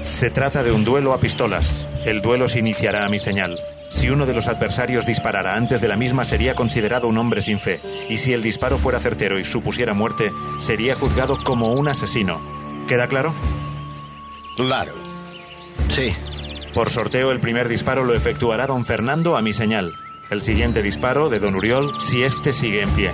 [0.04, 1.86] Se trata de un duelo a pistolas.
[2.04, 3.58] El duelo se iniciará a mi señal.
[3.88, 7.58] Si uno de los adversarios disparara antes de la misma sería considerado un hombre sin
[7.58, 12.40] fe, y si el disparo fuera certero y supusiera muerte, sería juzgado como un asesino.
[12.88, 13.34] ¿Queda claro?
[14.56, 14.92] Claro.
[15.88, 16.14] Sí.
[16.74, 19.94] Por sorteo, el primer disparo lo efectuará don Fernando a mi señal.
[20.30, 23.12] El siguiente disparo de don Uriol si éste sigue en pie.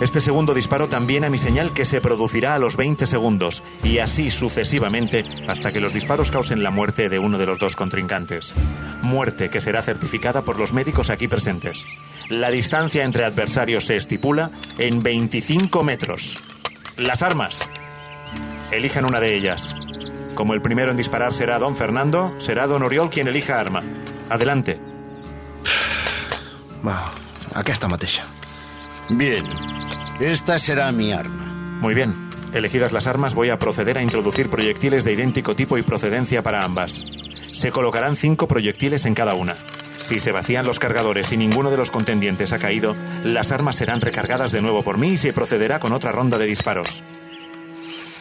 [0.00, 3.98] Este segundo disparo también a mi señal que se producirá a los 20 segundos y
[3.98, 8.52] así sucesivamente hasta que los disparos causen la muerte de uno de los dos contrincantes.
[9.00, 11.86] Muerte que será certificada por los médicos aquí presentes.
[12.28, 16.42] La distancia entre adversarios se estipula en 25 metros.
[16.98, 17.66] Las armas.
[18.70, 19.74] Elijan una de ellas.
[20.34, 23.82] Como el primero en disparar será don Fernando, será don Oriol quien elija arma.
[24.28, 24.78] Adelante.
[26.86, 27.10] Va,
[27.54, 28.35] aquesta mateixa.
[29.10, 29.44] Bien.
[30.20, 31.44] Esta será mi arma.
[31.80, 32.14] Muy bien.
[32.52, 36.64] Elegidas las armas, voy a proceder a introducir proyectiles de idéntico tipo y procedencia para
[36.64, 37.04] ambas.
[37.52, 39.56] Se colocarán cinco proyectiles en cada una.
[39.96, 44.00] Si se vacían los cargadores y ninguno de los contendientes ha caído, las armas serán
[44.00, 47.02] recargadas de nuevo por mí y se procederá con otra ronda de disparos.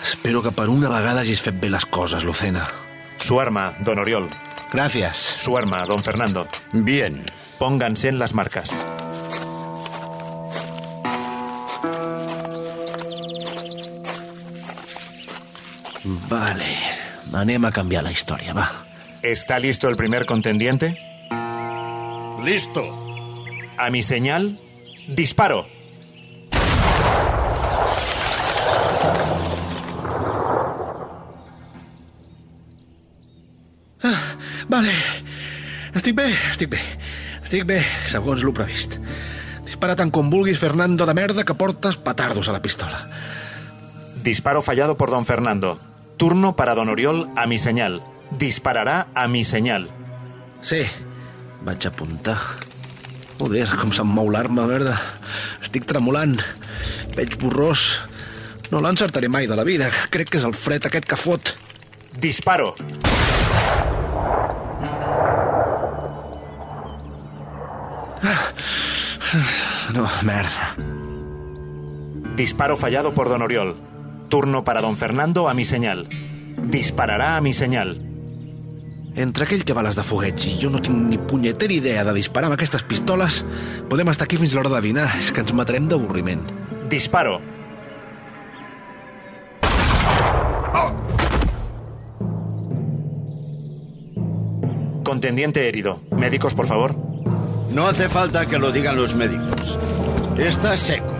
[0.01, 2.65] Espero que per una vegada hagis fet bé les coses, Lucena.
[3.17, 4.27] Su arma, don Oriol.
[4.71, 5.17] Gracias.
[5.17, 6.47] Su arma, don Fernando.
[6.73, 7.23] Bien.
[7.57, 8.69] Pónganse en las marcas.
[17.35, 18.69] Anem a canviar la història, va.
[19.21, 20.97] ¿Está listo el primer contendiente?
[22.43, 22.83] Listo.
[23.77, 24.59] A mi señal,
[25.07, 25.65] disparo.
[34.03, 34.35] Ah,
[34.69, 34.93] vale.
[35.95, 36.81] Estic bé, estic bé.
[37.41, 38.99] Estic bé, segons lo previst.
[39.65, 43.01] Dispara tant com vulguis, Fernando de merda, que portes petardos a la pistola.
[44.23, 45.79] Disparo fallado por don Fernando.
[46.17, 48.01] Turno para don Oriol a mi señal.
[48.32, 49.89] Disparará a mi señal.
[50.62, 50.82] Sí,
[51.62, 52.39] vaig apuntar.
[53.38, 54.95] Joder, com se'm mou l'arma, verda.
[55.62, 56.39] Estic tremolant.
[57.17, 57.99] Veig borrós.
[58.71, 59.91] No l'encertaré mai de la vida.
[60.10, 61.51] Crec que és el fred aquest que fot.
[62.17, 62.73] Disparo.
[69.93, 70.75] No, merda.
[72.36, 73.75] Disparo fallado por don Oriol.
[74.35, 76.09] Turno para don Fernando a mi señal.
[76.57, 78.01] Disparará a mi señal.
[79.15, 82.03] Entre aquell que va a les de fogueig i jo no tinc ni punyetera idea
[82.03, 83.45] de disparar amb aquestes pistoles,
[83.87, 85.07] podem estar aquí fins a l'hora de dinar.
[85.21, 86.43] És que ens matarem d'avorriment.
[86.91, 87.39] Disparo.
[95.07, 96.01] Contendiente herido.
[96.11, 96.91] Médicos, por favor.
[97.71, 99.79] No hace falta que lo digan los médicos.
[100.37, 101.14] Está seco.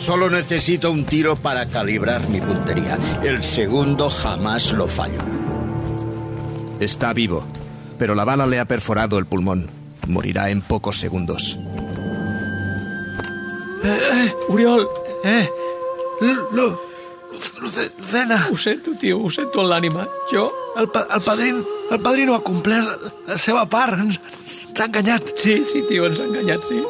[0.00, 2.98] Solo necesito un tiro para calibrar mi puntería.
[3.22, 5.20] El segundo jamás lo fallo.
[6.80, 7.44] Está vivo,
[7.98, 9.68] pero la bala le ha perforado el pulmón.
[10.08, 11.58] Morirá en pocos segundos.
[13.84, 14.88] Eh, eh, Oriol,
[15.22, 15.48] eh.
[16.52, 16.78] Lu,
[17.60, 18.48] Lucena.
[18.56, 20.08] Sento, tio, ho sento en l'ànima.
[20.32, 20.50] Jo...
[20.78, 23.98] El, pa, el, padrin, el padrino ha complert la, la seva part.
[23.98, 24.20] Ens,
[24.68, 25.34] ens ha enganyat.
[25.36, 26.80] Sí, sí, tio, ens ha enganyat, sí.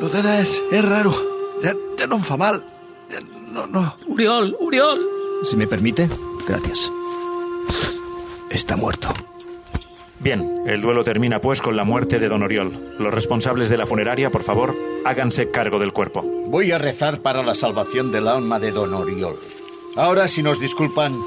[0.00, 1.29] Lucena és, és raro.
[1.62, 2.62] Ja, ja no em fa mal.
[3.10, 3.20] Ja,
[3.52, 3.94] no, no.
[4.08, 5.00] Oriol, Oriol.
[5.44, 6.08] Si me permite,
[6.46, 6.90] gracias.
[8.50, 9.08] Está muerto.
[10.18, 12.94] Bien, el duelo termina pues con la muerte de don Oriol.
[12.98, 16.22] Los responsables de la funeraria, por favor, háganse cargo del cuerpo.
[16.46, 19.38] Voy a rezar para la salvación del alma de don Oriol.
[19.96, 21.18] Ahora, si nos disculpan,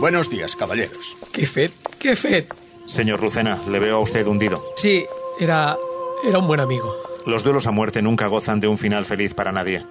[0.00, 1.14] buenos días, caballeros.
[1.32, 1.72] Fet?
[2.00, 2.54] Què he fet?
[2.86, 4.64] Señor Lucena, le veo a usted hundido.
[4.76, 5.04] Sí,
[5.38, 5.76] era...
[6.24, 7.07] era un buen amigo.
[7.28, 9.84] Los duelos a muerte nunca gozan de un final feliz para nadie.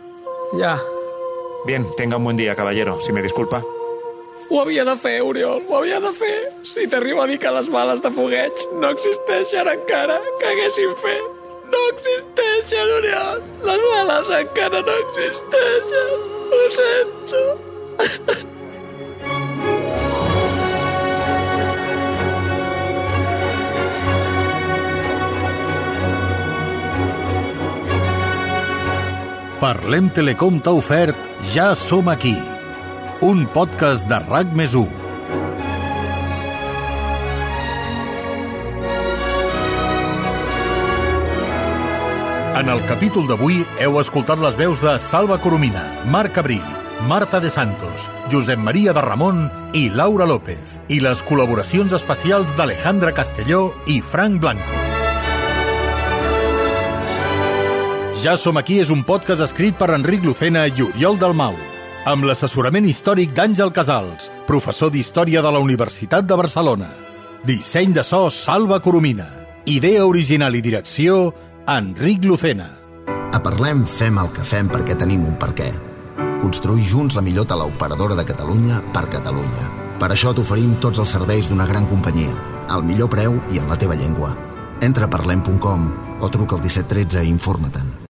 [0.59, 0.81] Ja.
[1.67, 2.99] Bien, tenga un buen día, caballero.
[2.99, 3.63] Si me disculpa.
[4.49, 6.51] Ho havia de fer, Oriol, ho havia de fer.
[6.63, 11.29] Si t'arriba a dir que les bales de fogueig no existeixen encara, que haguessin fet.
[11.69, 13.45] No existeixen, Oriol.
[13.69, 16.29] Les bales encara no existeixen.
[16.57, 18.47] Ho sento.
[29.57, 31.17] Parlem Telecom t'ha ofert
[31.49, 32.35] Ja som aquí,
[33.25, 34.85] un podcast de RAC més 1.
[42.61, 46.65] En el capítol d'avui heu escoltat les veus de Salva Coromina, Marc Abril,
[47.09, 53.09] Marta de Santos, Josep Maria de Ramon i Laura López, i les col·laboracions especials d'Alejandra
[53.17, 54.86] Castelló i Frank Blanco.
[58.17, 61.53] Ja som aquí és un podcast escrit per Enric Lucena i Oriol Dalmau,
[62.09, 66.87] amb l'assessorament històric d'Àngel Casals, professor d'Història de la Universitat de Barcelona.
[67.45, 69.27] Disseny de so Salva Coromina.
[69.69, 71.27] Idea original i direcció
[71.69, 72.65] Enric Lucena.
[73.05, 75.69] A Parlem fem el que fem perquè tenim un per què.
[76.41, 79.69] Construir junts la millor teleoperadora de Catalunya per Catalunya.
[80.01, 82.33] Per això t'oferim tots els serveis d'una gran companyia,
[82.73, 84.33] al millor preu i en la teva llengua.
[84.81, 85.87] Entra a parlem.com
[86.19, 87.96] o truca al 1713 i informa-te'n.